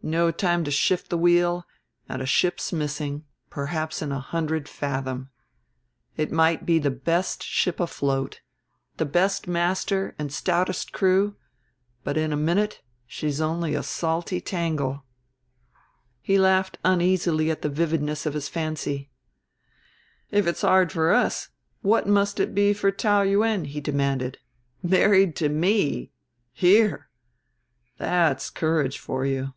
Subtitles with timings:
[0.00, 1.66] No time to shift the wheel,
[2.08, 5.28] and a ship's missing, perhaps in a hundred fathom.
[6.16, 8.40] It might be the best ship afloat,
[8.96, 11.36] the best master and stoutest crew,
[12.04, 15.04] but in a minute she's only a salty tangle."
[16.22, 19.10] He laughed uneasily at the vividness of his fancy.
[20.30, 21.50] "If it's hard for us
[21.82, 24.38] what must it be for Taou Yuen?" he demanded.
[24.82, 26.12] "Married to me!
[26.52, 27.10] Here!
[27.98, 29.52] That's courage for you."